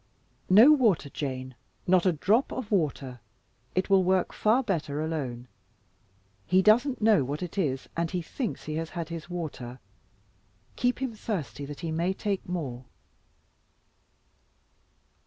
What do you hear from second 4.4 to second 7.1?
better alone. He doesn't